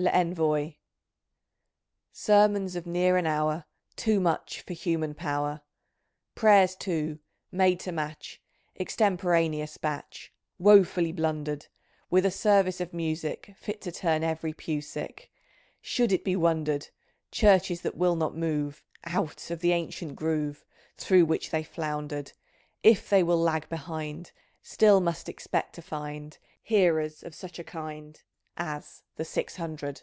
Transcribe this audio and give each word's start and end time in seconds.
L'Envoy. 0.00 0.74
Sermons 2.12 2.76
of 2.76 2.86
near 2.86 3.16
an 3.16 3.26
hour, 3.26 3.64
Too 3.96 4.20
much 4.20 4.60
for 4.60 4.72
human 4.72 5.12
power; 5.12 5.60
Prayers, 6.36 6.76
too, 6.76 7.18
made 7.50 7.80
to 7.80 7.90
match 7.90 8.40
(Extemporaneous 8.78 9.76
batch, 9.76 10.32
WofuUy 10.60 11.16
blundered). 11.16 11.66
With 12.10 12.24
a 12.24 12.30
service 12.30 12.80
of 12.80 12.94
music. 12.94 13.52
Fit 13.58 13.80
to 13.80 13.90
turn 13.90 14.22
every 14.22 14.52
pew 14.52 14.80
sick, 14.80 15.32
Should 15.82 16.12
it 16.12 16.22
be 16.22 16.36
wondered? 16.36 16.90
Churches 17.32 17.80
that 17.80 17.96
will 17.96 18.14
not 18.14 18.36
move 18.36 18.84
Out 19.02 19.50
of 19.50 19.58
the 19.58 19.72
ancient 19.72 20.14
groove 20.14 20.64
Through 20.96 21.24
which 21.24 21.50
they 21.50 21.64
floundered. 21.64 22.34
If 22.84 23.10
they 23.10 23.24
will 23.24 23.40
lag 23.40 23.68
behind. 23.68 24.30
Still 24.62 25.00
must 25.00 25.28
expect 25.28 25.74
to 25.74 25.82
find 25.82 26.38
Hearers 26.62 27.24
of 27.24 27.34
such 27.34 27.58
a 27.58 27.64
kind 27.64 28.22
As 28.60 29.04
the 29.14 29.24
Six 29.24 29.54
Hundred. 29.54 30.02